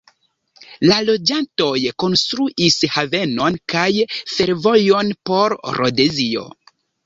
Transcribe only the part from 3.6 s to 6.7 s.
kaj fervojon por Rodezio.